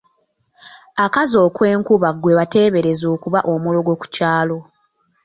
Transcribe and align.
Akaza 1.05 1.37
okwenkuba 1.47 2.09
gwe 2.13 2.37
bateebereza 2.39 3.05
okuba 3.15 3.39
omulogo 3.53 3.91
ku 3.99 4.05
kyalo. 4.15 4.57